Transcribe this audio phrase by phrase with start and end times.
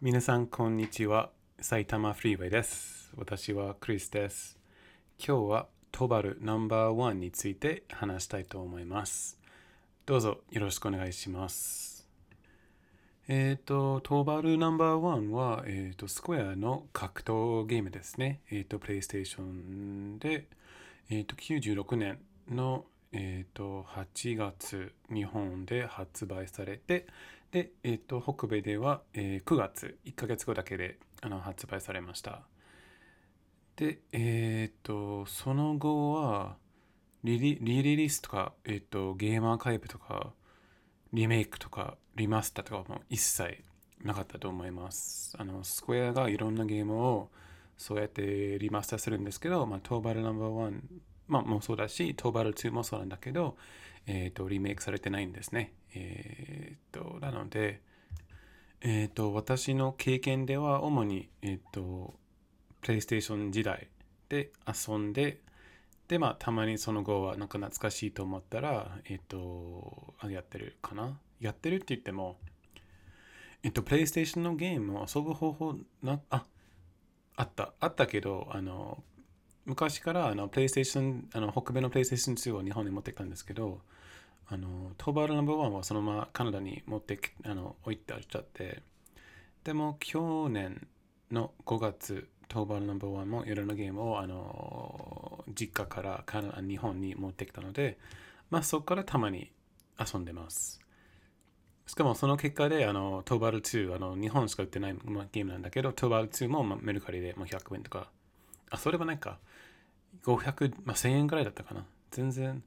[0.00, 1.30] 皆さん、こんにちは。
[1.58, 3.10] 埼玉フリーウェイです。
[3.16, 4.56] 私はクリスです。
[5.18, 9.40] 今日はトバルナンバーワンについて話したいと思います。
[10.06, 12.06] どうぞよろしくお願いします。
[13.26, 18.40] えっ、と、トバルナンバーワンは、えっ、と、スクエアの格闘ゲームですね。
[18.52, 20.46] えっ、と、プレイステーションで、
[21.10, 27.08] えっ、と、96年の、えっ、と、8月、日本で発売されて、
[27.50, 32.42] で、えっ、と、北米では、えー9月、1ヶ月後だけであの発売されました。
[33.76, 36.56] で、えっ、と、その後は、
[37.24, 40.32] リリリリリースとか、えっ、と、ゲームアーカイブとか、
[41.12, 43.64] リメイクとか、リマスターとかも一切
[44.02, 45.34] なかったと思います。
[45.38, 47.30] あの、スクエアがいろんなゲームを
[47.78, 50.82] そうやってリマスターするんですけど、まあ、トーバルナンバーワン、
[51.28, 53.56] まあ、もそうだし、トーバル2もそうなんだけど、
[54.08, 55.74] えっ、と、リメイクされてないんですね。
[55.94, 57.82] えっ、と、なので、
[58.80, 62.14] えっ、と、私の経験では主に、えっ、と、
[62.80, 63.88] プレイステーション時代
[64.30, 65.40] で遊んで、
[66.08, 71.20] で、まあ、たまにその後はなんか懐かしいと思ったら、えっ、と、やってるかな？
[71.38, 72.38] やってるって言っても、
[73.62, 76.44] えっと、プレイステーションのゲームを遊ぶ方法な、あ、
[77.36, 79.02] あった、あったけど、あの、
[79.66, 83.82] 昔からあのプレイステーション、あの北米のプレイステーション2を日本に持ってきたんですけど、
[84.50, 88.82] あの、トーバルナンバーワンはそのままカナダに持ってあの置いてあっちゃって、
[89.64, 90.86] でも去年
[91.30, 97.98] の5月、トーバルナンバーワンもいろんなゲームをあの実家からカナダ日本に持ってきたので、
[98.50, 99.50] まあそこからたまに
[99.98, 100.80] 遊んでます。
[101.86, 108.10] しかもその結果で、あの、トーバル2、あの、日本しか売ってないまあゲームなんだけど、トーバル2も、まあ、メルカリでもう100円とか、
[108.70, 109.38] あ、それはないか。
[110.24, 111.86] 500、まあ、1000円ぐらいだったかな。
[112.10, 112.62] 全然、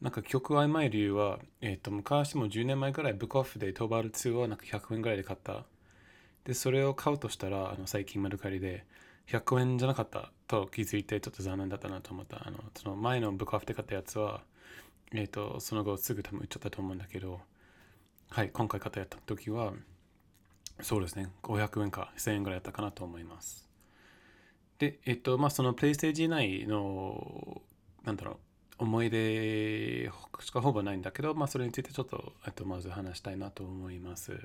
[0.00, 5.64] なんか曲曖昧理由は、えっ、と、昔も10年前ぐらい、ブックオフでトーバル2はなんか100円ぐらいで買った。
[6.44, 8.86] で、それを買うとしたら、あの、最近メルカリで
[9.26, 12.46] 100円じゃなかったと気づいて、ちょっと残念だったなと思った。
[12.46, 14.42] あの、その前のブックオフで買ったやつは、
[15.12, 17.40] えっ、と、その後すぐ多分売っちゃったと思うんだけど、
[18.30, 19.72] はい、今回買ったやった時は、
[20.80, 23.68] そうですね、500円か1000円ぐらいだったかなと思います。
[24.78, 27.62] で、えっと、まあ、そのプレイステージ内の、
[28.04, 28.36] なんだろう、
[28.78, 34.38] 思い出しかほぼないんだけど、まあ、それについてちょっと、えっと、まず話したいなと思います。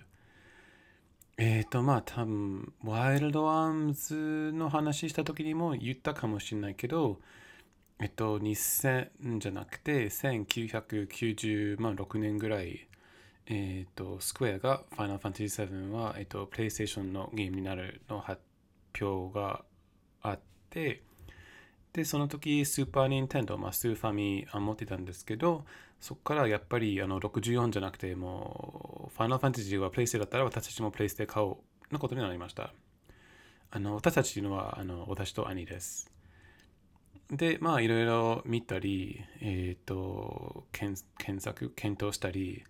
[1.37, 7.19] えっと、まあ、多分、ワイルドアームズの話した時にも言ったかもしれないけど、
[7.99, 12.87] えっと、2000じゃなくて、1996年ぐらい、
[13.47, 18.41] えっと、スクエアが Final Fantasy VII は、えっと、プレイステーションのゲームになるの発
[19.01, 19.63] 表が
[20.21, 20.39] あっ
[20.69, 21.01] て、
[21.93, 25.63] で、その時、スーパー・ニンテンド、まあ、スーファミ持ってたんですけど、
[25.99, 31.59] そこからやっぱりあの64じゃなくて、もう、ファイナルファンタジーはプレイステだったら私たちもプレイステ買お
[31.91, 32.73] うのことになりました。
[33.69, 36.11] あの私たちのはあの私と兄です。
[37.31, 42.63] で、まあ、いろいろ見たり、えっ、と検、検索、検討したり、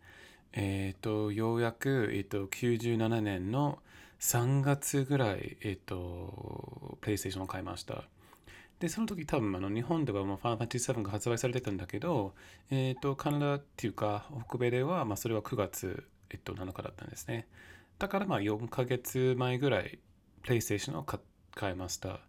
[0.54, 3.80] えっ、と、ようやく、えっ、と、97年の
[4.20, 8.04] 3月ぐらい、えっ、と、プレイステーションを買いました。
[8.80, 12.34] で、その時多分、あの、日本ではもう Final Fantasy VII が発売されてたんだけど、
[12.70, 17.48] えっ、と、カナダっていうか、北米では、まあ、それは9月、えっと、7日だったんですね。
[18.00, 20.00] だから、まあ、4ヶ月前ぐらい、
[20.42, 21.20] プレイステーションを買
[21.56, 22.20] 買いました。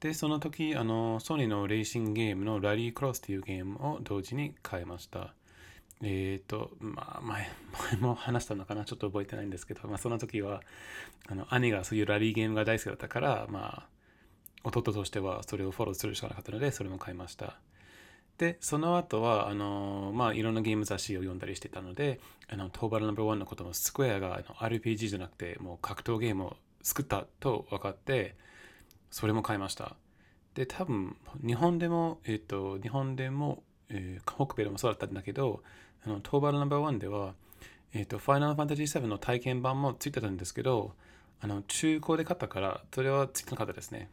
[0.00, 5.34] で、その時、あの、ソニーのレーシングゲームのラリークロスっていうゲームを同時に買いました。
[6.02, 7.50] えっ、と、まあ、前、
[7.92, 10.62] 前も話したのかな、ちょっと覚えてないんですけど、まあ、その時は、
[11.28, 13.88] あの、兄がそういうラリーゲームが大好きだったから、まあ、
[14.64, 17.58] 弟としてはそれをフォローするしかなかったので、それも買いました。
[18.40, 28.36] で、その後は、あの、まあ、いろんなゲーム雑誌を読んだりしてたので、あの、トーバルナンバーワンのことも、スクエアがあの RPG じゃなくて、もう格闘ゲームを作ったと分かって、
[29.10, 29.94] それも買いました。
[30.54, 31.16] で、多分、
[31.46, 35.62] 日本でも、えっ、と、日本でも、えー北米でもそうだったんだけど、
[36.06, 37.34] あの、トーバルナンバーワンでは、
[37.92, 40.94] えっ、と、ファイナルファンタジー7の体験版もついてたんですけど、
[41.40, 44.08] あの、中古で買ったから、それはついてなかったですね。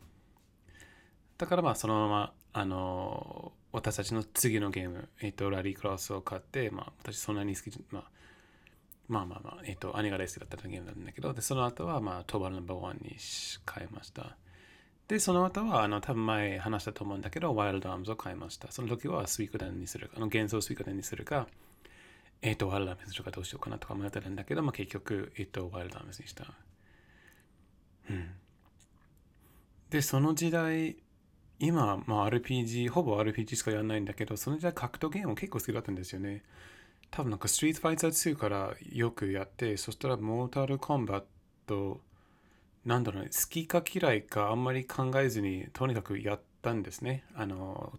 [1.37, 8.03] だからまあ、そのまま、あの私たちの次のゲーム、えっ、と、ラリークロスを買って、まあ、私そんなに好き、まあ、
[9.07, 13.15] まあまあまあ、えっ、と、兄が大好きだったゲームなんだけど、で、その後は、まあ、トーバルナンバーワンに
[13.71, 14.35] 変えました。
[15.07, 18.71] で、その後は、あの、多分前話したと思うんだけど、ワイルドアームズを買いました。
[18.71, 21.47] その時はスイークデンにするか、あの、幻想スイークデンにするか、
[22.41, 26.45] えっ、と、ワイルドアームズにするかどうしようかなとか迷ってたんだけど、まあ結局、えっ、と、ワイルドアームズにした。
[28.09, 28.31] うん。
[29.89, 30.97] で、その時代、
[31.59, 36.43] 今、まあ RPG、ほぼ RPG しかやらないんだけど、その時代格闘ゲームも結構好きだったんですよね。
[37.09, 41.23] 多分なんかストリートファイター2からよくやって、そしたらモータルコンバッ
[41.65, 42.01] ト
[42.87, 47.25] なんだろうね、好きか嫌いかあんまり考えずに、とにかくやったんですね。
[47.35, 47.91] あの、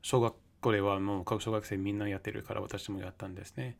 [0.00, 3.76] 小学校ではもう各小学生みんなやってるから私もやったんですね。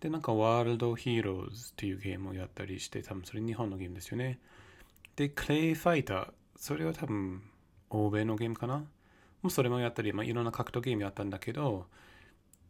[0.00, 4.40] で、なんかワールドヒーローズっていうゲームをやったりして、多分それ日本のゲームですよね。
[5.14, 7.42] で、クレイファイター、それは多分
[7.96, 8.76] 欧米のゲームかな？
[8.76, 8.86] も
[9.44, 11.86] うそれもやったり、まあ、いろんな格闘ゲームやったんだけど、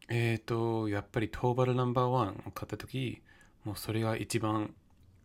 [0.09, 3.23] えっ、ー、と、やっぱりトーバルナンバーワンを買った時、
[3.65, 4.75] もうそれが一番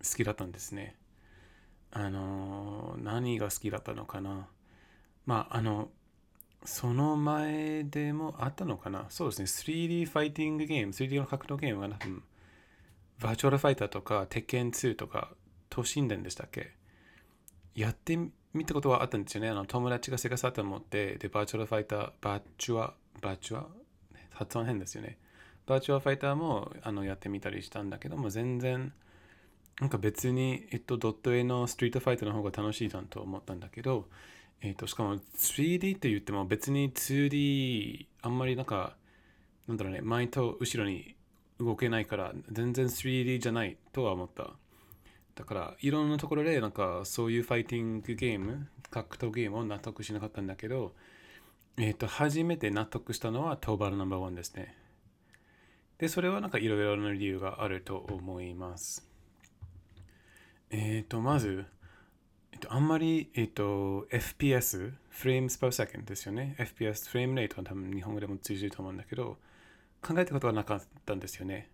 [0.03, 0.95] 好きだったんですね。
[1.92, 4.48] あの何が好きだったのかな？
[5.25, 5.89] まああの
[6.63, 9.06] その前でもあったのかな？
[9.09, 9.45] そうですね。
[9.45, 12.24] 3D ファイティングゲーム 3D の格闘ゲームが多分
[13.19, 15.31] バーチャルファイターとか鉄拳2とか
[15.69, 16.71] 闘神伝でしたっけ？
[17.75, 18.18] やって
[18.53, 23.65] みたことはあったんですよねあの友達がセガサターン持ってでバーチャルファイターバーチュアバーチュア
[24.31, 25.18] 発音変ですよね
[25.65, 28.92] バーチュアファイターもあのやってみたりしたんだけども全然
[29.80, 34.07] なんか別に、えっと、ドット絵のストリートファイトの方が楽しいじゃんと思ったんだけど、
[34.62, 38.95] えっと、しかも 3D って言っても別に 2D あんまりなんか、
[39.68, 41.15] なんだろうね、前と後ろに
[41.59, 44.51] 動けないから全然 3D じゃないとは思った。
[45.35, 50.93] だからいろんなところでなんかそういうファイティングゲーム、格闘ゲームを納得しなかったんだけど、
[51.77, 54.75] えっと、初めて納得したのはトーバルナンバーワンですね。
[55.97, 59.07] で、それはなんかいろいろな理由があると思います。
[60.69, 61.65] えっ、ー、と、まず、
[62.51, 66.55] えっ、と、あんまり、えっ、と、FPS、フレームス per second ですよね。
[66.59, 69.37] FPS、フレームレートは多分日本語でも通じると思うんだけど、
[70.01, 71.69] 考えたことはなかったんですよね。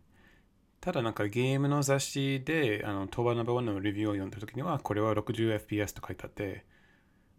[0.82, 6.66] ただなんかゲームの雑誌で、あの、トーバーナンバーワのレビューを読んだ時には、これは 60fps と書いてあって、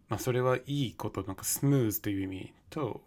[0.09, 3.01] まあ、それはいいこと、なんかスムーズという意味と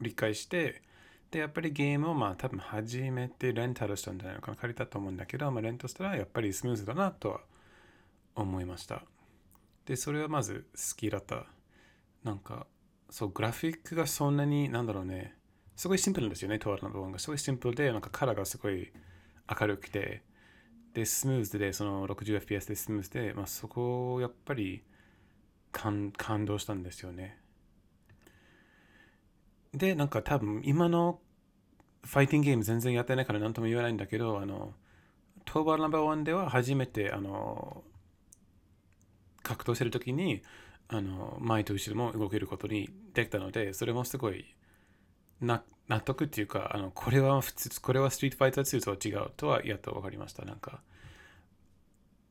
[0.00, 0.82] 理解して、
[1.30, 7.40] で、やっぱりゲームをまあ多分初めてレンタルしたんじゃないのかな、借りたと思うんだけど、まあ、レントしたらやっぱりスムーズだなとは
[8.34, 9.04] 思いました。
[9.86, 11.46] でそれはまず好きだった。
[12.22, 12.66] なんか
[13.10, 15.34] そうグラフィックがそんなになんだろうね
[15.74, 17.18] すごいシンプルなんですよねトワルの部分が。
[17.18, 18.92] すごいシンプルでなんかカラーがすごい
[19.60, 20.22] 明るくて
[20.94, 24.82] でスムーズでその 60fps でスムーズで、まあ、そこをやっぱり
[25.72, 27.38] 感感動したんですよね。
[29.72, 31.20] でなんか多分今の
[32.04, 34.74] ファイティングゲーム全然やってないから何とも言わないんだけどあの
[35.44, 37.84] トーバーナンバーワンでは初めてあの
[39.42, 40.42] 格闘してる時に
[40.88, 44.44] あの前と後ろも動けることにできたのでそれもすごい
[45.40, 45.62] 納
[46.04, 50.44] 得っていうかあのこれは普通これはストリートファイター2とは違うとはやっと分かりました。
[50.44, 50.80] なんか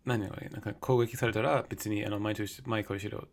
[0.06, 3.28] 何がなんか攻撃されたら別にあの前と前か後ろ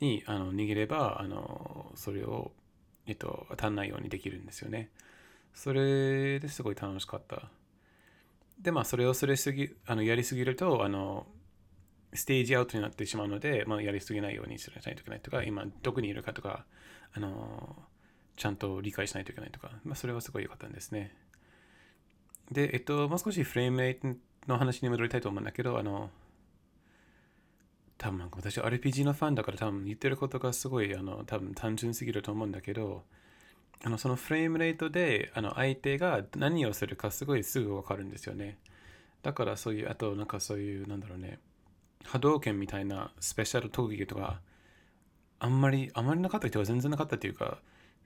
[0.00, 2.52] にあの逃げればあのそれを、
[3.06, 4.90] えっと、当たらないようにできるんですよね。
[5.54, 7.48] それですごい楽しかった。
[8.60, 11.26] でまあそれをそれすぎあのやりすぎるとあの
[12.12, 16.64] ステージアウトになってしまうので、まあ、やりすぎないようにしないといけないとか、今どこにいるかとか、
[17.12, 17.76] あの
[18.40, 21.14] ちゃんと理解しないといけないとか、まあ、それはすごい良かったんですね。
[22.50, 26.08] で、えっと、もう少しフレームレートの話に戻りたいと思うんだけど、あの、
[27.98, 33.02] 多分私 RPG のファンだから多分言ってることがすごいあの多分単純すぎると思うんだけど、
[33.84, 38.56] あのそのフレームレートであの相手が何をするかすごいすぐわかるんですよね。
[39.22, 41.38] だからそういう、あとなんかそういう、なんだろうね、
[42.04, 44.40] 波動拳みたいなスペシャル特技とか
[45.40, 47.58] あんまりあまりなかった人は全然なかったっていうか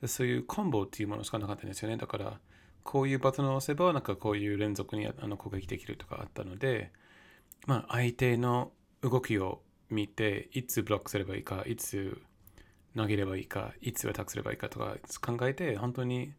[0.07, 2.39] そういうコンボっていうものしかなかったんですよねだから
[2.83, 6.93] こういうバトンを押せばなんかこういう連続にあの攻撃できるとかあったので
[7.67, 12.21] まあ相手の動きを見ていつブロックすればいいかいつ
[12.97, 16.33] 投げればいいかいつアタックすればいいかとか考えて本当に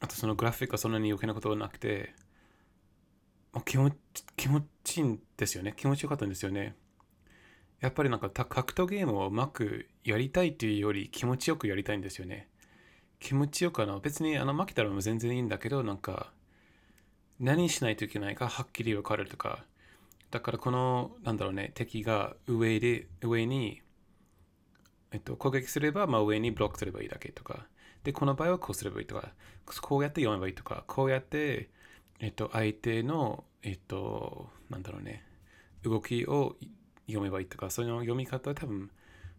[0.00, 2.14] あとそのグラフィックはそんなに余計なことはなくて
[3.64, 3.96] 気持ち
[4.36, 5.74] 気持ちいいんですよね。
[5.76, 6.76] 気持ちよかったんですよね。
[7.80, 12.48] やっぱりなんか格闘ゲームをうまくやりたいというより気持ちよくやりたいんですよね。
[13.18, 16.32] 気持ちよくあの別にあの負けたらも全然いいんだけどなんか
[17.38, 19.64] 何しないといけないかはっきり分かるとか。
[20.30, 23.82] だからこのなんだろうね敵が上で上に
[25.10, 27.66] えっと攻撃すればまあ上にブロックすればいいだけとか。
[28.04, 29.32] でこの場合はこうすればいいとか。
[29.82, 30.84] こうやって読めばいいとか。
[30.86, 31.70] こうやって
[32.22, 35.24] えっと、相手の、えっと、なんだろうね、
[35.82, 36.54] 動きを
[37.10, 38.90] 読めばいいとか、その読み方は多分、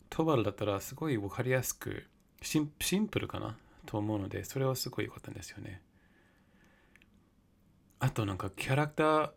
[0.10, 2.06] トバルだったらすごい分かりやすく
[2.42, 3.56] シン、シンプルかな？
[3.86, 5.82] と思うので、それはすごい良かったんですよね。
[8.00, 9.32] あとなんかキャラクター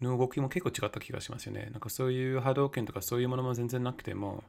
[0.00, 1.68] の動きも結構違った気がしますよね。
[1.72, 4.44] なんかそういう波動拳とかそういうものも全然なくても、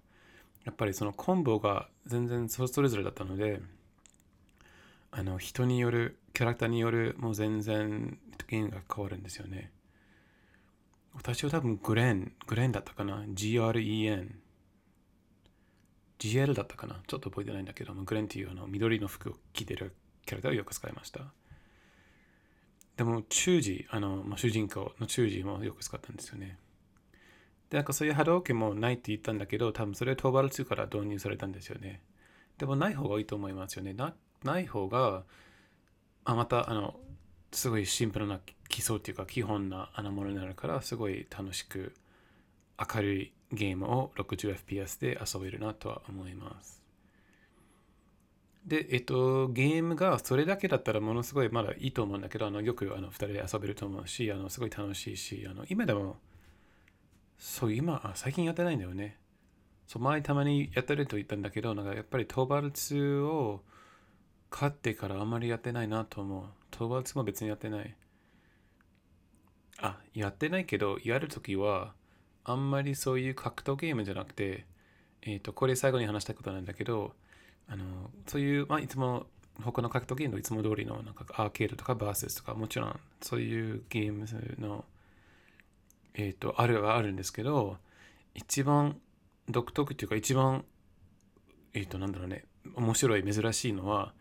[0.66, 3.62] やっぱりそのコンボが全然それぞれだったので、
[5.12, 9.72] あの人によるキャラクターによるもう全然ゲームが変わるんですよね
[11.18, 14.36] 私は多分グレン、グレンだったかな ?GREN。
[16.20, 17.02] GL だったかな？
[17.08, 19.96] ちょっと覚えてないんだけどもグレンっていうあの緑の服を着てる
[20.26, 21.22] キャラクターをよく使いました。
[22.98, 26.58] でも、中時、あの、まあ、主人公の中時もよく使ったんですよね。
[27.70, 32.02] で、なんかそういう波動拳もないって言ったんだけど、多分それはトーバル2から導入されたんですよね。
[32.58, 33.94] でもない方がいいと思いますよね。
[33.94, 35.26] なない方が、
[36.26, 37.00] あ、また、あの、
[37.52, 38.40] すごいシンプルな
[38.78, 41.96] 基礎っていうか基本なあのものになるからすごい楽しく
[42.78, 46.80] 明るいゲームを 60fps で遊べるなとは思います。
[48.68, 56.18] で、えっと、ゲームがそれだけだったらものすごいまだいいと思うんだけど、あのよくあの2人で遊べると思うし、あのすごい楽しいし、あの今でも、
[57.40, 59.18] そう、今あ、最近やってないんだよね。
[59.88, 63.64] そう前たまにやってると言ったんだけど、なんかやっぱりトーバル2を
[64.52, 66.44] 買ってからあんまりやってないなと思う。
[66.70, 67.96] トーバル2も別にやってない。
[69.80, 71.94] あ、やってないけど、やるときは、
[72.44, 74.66] あんまりそういう格闘ゲームじゃなくて、
[75.22, 77.14] えっ、ー、と、これ最後に話したことなんだけど、
[77.68, 77.86] あの、
[78.26, 79.28] そういう、まあ、いつも、
[79.64, 84.26] 他の格闘ゲームのいつも通りの、なんかアーケードとかバーセスとか、もちろん、そういうゲーム
[84.60, 84.86] の、
[86.14, 87.78] えっ、ー、と、あるはあるんですけど、
[88.34, 89.00] 一番
[89.50, 90.64] 独特っていうか、一番、
[91.74, 94.14] えっ、ー、と、なんだろうね、面白い、珍しいのは、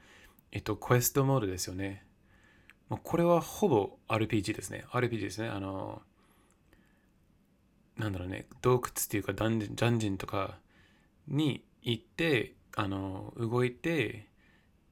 [0.52, 2.05] えっ、と、クエストモードですよね。
[2.88, 4.84] これはほぼ RPG ですね。
[4.90, 5.48] RPG ですね。
[5.48, 6.02] あの、
[7.96, 10.58] なんだろうね、洞窟っていうかダンジダンジンとか
[11.26, 14.28] に行って、あの、動いて、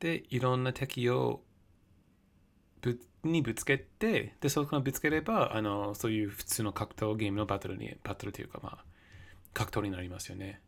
[0.00, 1.42] で、いろんな敵を
[2.80, 8.84] ぶにぶつけて、で、そこからぶつければ、あの、そういう普通の格闘ゲームのバトルに、バトルというか、まあ、
[9.52, 10.60] 格闘になりますよね。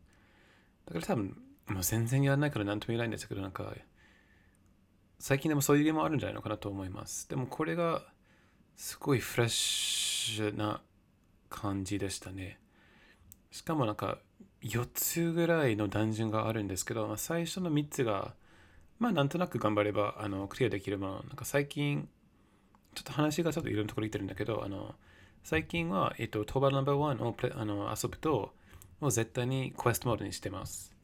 [0.85, 3.73] だから多分、もう全然やらないから何とも言えないんですけど、なんか、
[5.19, 7.27] 最近でもそういうゲームあるんじゃないのかなと思います。
[7.29, 8.03] でもこれが
[8.75, 10.81] すごいフレッシュな
[11.49, 12.59] 感じでしたね。
[13.51, 14.19] しかもなんか
[14.61, 18.35] 4つぐらいのダンジョンがあるんですけど、まあ、最初の3つが
[18.99, 21.13] まあなんとなく頑張ればあのクリアできるもの。
[21.13, 22.07] なんか最近
[22.93, 24.95] ちょっと話がちょっといろんなところ行ってるんだけど、あの
[25.43, 28.53] 最近は、えっと、トーバルナンバーワンをあの遊ぶと
[28.99, 30.96] もう絶対にクエストモードにしてます。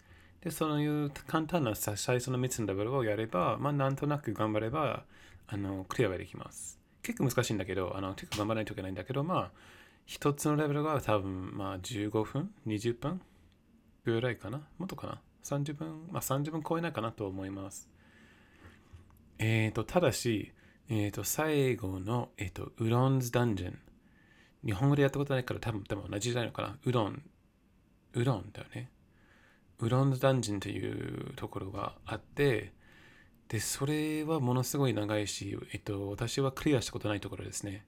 [0.44, 5.06] で、そういう簡単な最初の3つのレベルをやれば、まあ、なんとなく頑張れば、
[5.48, 6.80] あの、クリアができます。
[7.02, 9.52] 結構難しいんだけど、あの、結構頑張らないといけないんだけど、まあ、
[10.06, 13.22] 一つのレベルが多分、まあ、15分 ?20 分
[14.04, 14.62] ぐらいかな？
[14.78, 17.90] もっとかな ?30 分まあ、30分超えないかなと思います。
[19.40, 20.52] えっ、ー、と、ただし、
[20.90, 23.80] えっ、ー、と、最後の、えっ、ー、と、ウロンズダンジョン。
[24.66, 26.78] 日本語でやったことないから多分、でも同じじゃないのかな？
[26.84, 27.22] ウロン。
[28.14, 28.90] ウロンだよね。
[29.84, 32.72] ウロンドダンジンというところがあって、
[33.50, 37.86] で、それはものすごい長いし、えっと、私はクリアしたことないところですね。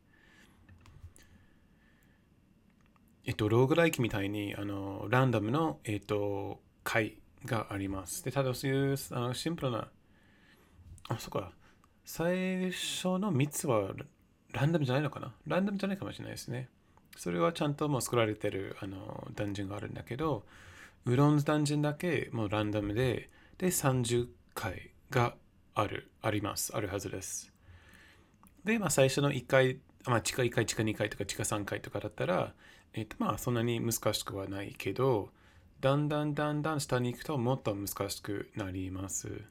[3.23, 8.25] えっと、ローグライキみたいに、あの、ランダムの、えっと、回があります。
[8.25, 9.87] で、ただそういうあのシンプルな、
[11.07, 11.53] あ、そっか、
[12.03, 13.93] 最初の3つは
[14.51, 15.33] ランダムじゃないのかな？
[15.47, 16.69] ランダムじゃないかもしれないですね。
[17.17, 20.45] それはちゃんともう作られてるあのダンジョンがあるんだけど、
[21.05, 25.35] ウロンズダンジョンだけもうランダムで、で、30回が
[25.75, 27.53] ある、あります、あるはずです。
[28.63, 32.55] で、まあ最初の1回、まあ地下1回、地下2回とか地下3回とかだったら、
[32.93, 35.29] えっ、とまあそんなに難しくはないけど、
[35.79, 39.43] だんだんだんだん下に行くともっと難しくなります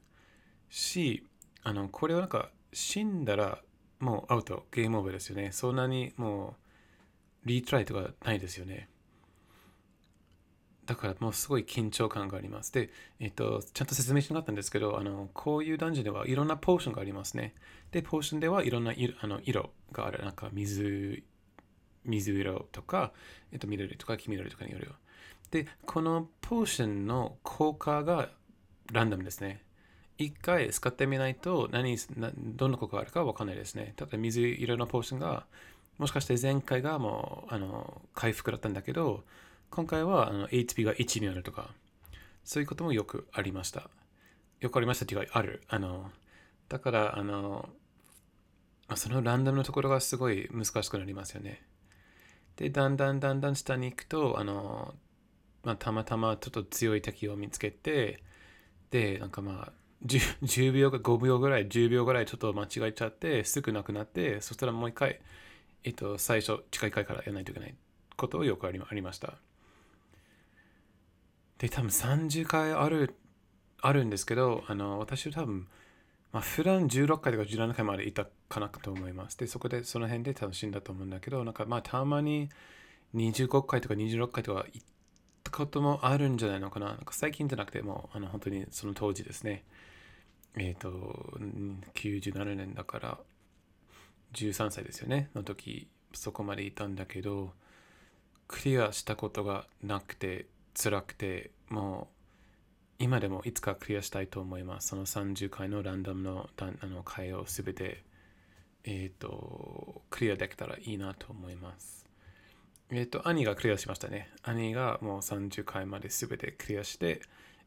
[0.69, 1.25] し、
[1.63, 3.61] あの、これはなんか死んだら
[3.99, 5.53] もうアウト、ゲームオーバーですよね。
[5.53, 6.57] そんなにも
[7.45, 8.89] うリトライとかないですよね。
[10.85, 12.71] だからもうすごい緊張感があります。
[12.71, 12.89] で、
[13.19, 17.53] えっと、ちゃんと説明しなかったんですけど、あのこういう男女ではいろんなポーションがありますね。
[17.91, 20.23] で、ポーションではいろんな色あの色がある。
[20.23, 21.23] なんか水、
[22.03, 23.13] 水色とか、
[23.51, 24.91] えっと、緑とか黄緑とかによるよ。
[25.51, 28.29] で、このポーションの効果が
[28.91, 29.61] ランダムですね。
[30.17, 31.97] 一回使ってみないと何
[32.55, 33.93] どんな効果があるかわかんないですね。
[33.97, 35.45] ただ水色のポーションが
[35.97, 39.23] もしかして前回がもうあの回復だったんだけど、
[39.75, 41.69] 今回はあの HP が1になるとか、
[42.45, 43.89] そういうこともよくありました。
[44.61, 45.63] よくありましたっていうか、ある。
[45.67, 46.11] あの、
[46.69, 47.67] だから、あの、
[48.95, 51.61] そのランダムのところがすごい難しくなりますよね。
[52.55, 54.95] で、だんだんだんだん下に行くと、あの、
[55.65, 58.23] まあ、たまたまちょっと強い敵を見つけて、
[58.91, 59.73] で、なんかまあ、
[60.05, 65.19] 10, 10秒か5秒ぐらい、10秒ぐらいちょっと間違えちゃって、すぐなくなって、そしたらもう一回、
[65.83, 67.75] えっと、最初、近い回からやらないといけない
[68.15, 69.33] ことをよくありました。
[71.59, 73.15] で、多分30回ある、
[73.81, 75.67] あるんですけど、あの、私は多分、
[76.31, 79.37] まあ、普段16回とか17回までいたかなと思います。
[79.37, 82.49] で、そこで、その辺で楽しんだと思うんだけど、なんかまあ、たまに、
[83.15, 84.87] 25回とか26回とか行っ
[85.43, 86.87] たこともあるんじゃないのかな。
[86.87, 89.63] なんか最近じゃなくてもあの本当にその当時ですね。
[90.57, 91.39] えっ、ー、と、
[91.95, 93.19] 97年だから
[94.33, 95.29] 13歳ですよね。
[95.33, 97.53] の時、そこまでいたんだけど、
[98.47, 102.15] クリアしたことがなくて辛くて、もう
[102.99, 104.89] 今でもいつかクリアしたいと思います。
[104.89, 108.03] その30回のランダムのあの回をすべて、
[108.83, 112.05] えっ、ー、と、クリアできたらいいなと思います。
[112.91, 114.29] えっ、ー、と、兄がクリアしましたね。
[114.43, 117.21] 兄がもう30回まですべてクリアして、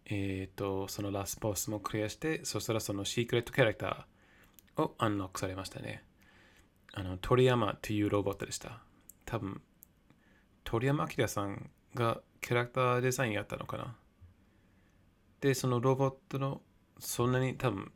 [0.07, 6.05] えっ、ー、と、そのラスボスもクリアして、そしたらそのシークレットキャラクターをアンロックされましたね。
[6.95, 8.81] あの、鳥山というロボットでした。
[9.27, 9.61] 多分、
[10.65, 13.97] 鳥山明さんがキャラクターデザインやったのかな。
[15.41, 16.61] で、そのロボットの、
[16.99, 17.93] そんなに多分、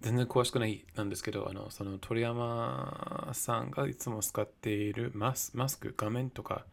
[0.00, 6.64] 全然詳しくないなんですけど、あの、その鳥山さんがいつも使っているマスマスク、画面とか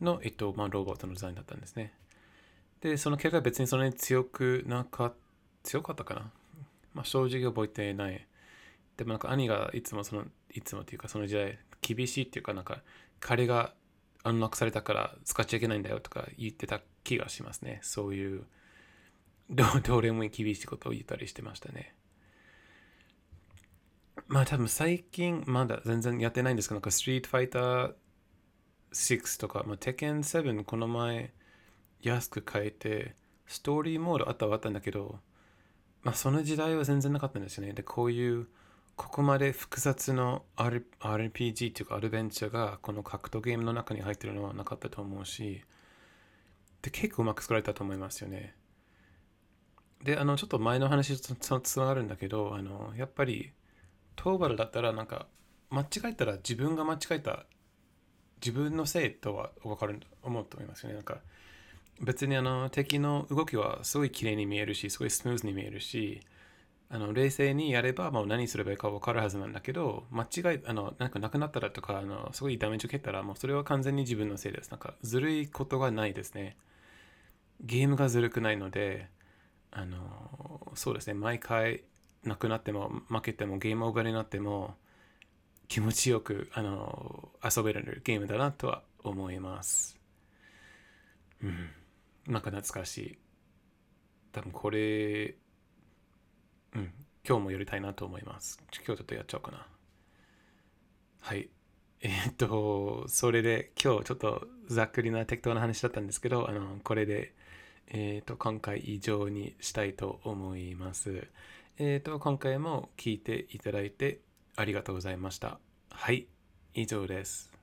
[0.00, 1.92] の、えっと、まあ、ロボットのデザインだったんですね。
[2.80, 5.12] で、そのキャラ別にそんなに強くなか
[5.62, 6.30] 強かったかな。
[6.94, 8.26] まあ、正直覚えてない。
[8.96, 12.82] でもなんか兄がいつもその、いつもっていうかその時代厳しいっていうかなんか
[13.20, 13.74] 彼が
[14.24, 17.78] アンロックされたから使っちゃいけないんだよとか言ってた気がしますね。
[17.82, 18.44] そういう
[19.50, 21.94] どどれも厳しいことを言ったりしてましたね。
[24.26, 27.94] まあ多分最近まだ全然やってないんですけど、なんかストリートファイター
[28.92, 31.32] 6とか、まあ、テケン7この前
[32.00, 33.14] 安く買えて、
[33.46, 35.18] ストーリーモードあったはあったんだけど、
[36.02, 37.74] まあその時代は全然なかったんですよね。
[37.74, 38.46] で、こういう
[38.96, 45.62] ここまで複雑の R RPG っていうかアドベンチャーがこの格闘ゲームの中に入ってるのはなかったと思うし、
[46.82, 48.54] で、結構うまく作られたと思いますよね。
[50.02, 53.52] で、あの、ちょっと前の話とつながるんだけど、あの、やっぱり、
[54.16, 55.26] トーバルだったら、なんか、
[55.70, 57.46] 間違えたら自分が間違えた、
[58.44, 60.96] 自分のせいとは分かる、思うと思いますよね。
[60.96, 61.20] なんか、
[62.02, 66.20] 別にあの、敵の動きはすごい綺麗に見えるし、すごいスムーズに見えるし、
[66.94, 74.70] あの冷静にやればもう何すればいいか分かるはずなんだけど、間違い、あの、なんかなくなったらとか、あの、すごいダメージ受けたら、もうそれは完全に自分のせいです。
[74.70, 76.56] なんか、ずるいことがないですね。
[77.60, 79.08] ゲームがずるくないので、
[79.76, 81.82] あのそうですね毎回
[82.22, 84.76] なくなっても負けてもゲームオーバーになっても
[85.66, 89.98] 気持ちよくあの遊べるゲームだなとは思います
[91.42, 91.70] うん
[92.26, 93.18] なんか懐かしい
[94.32, 95.34] 多分これ
[96.74, 96.92] うん
[97.26, 99.66] 今日もやりたいなと思います今日ちょっとやっちゃおうかな
[101.20, 101.48] はい
[102.02, 107.32] えー、っとそれで今日ちょっとざっくりな適当な話だったんですけどあのこれで
[107.88, 111.26] えっ、と、今回以上にしたいと思います。
[111.78, 114.20] えっ、と、今回も聞いていただいて
[114.56, 115.58] ありがとうございました。
[115.90, 116.26] はい、
[116.74, 117.53] 以上です。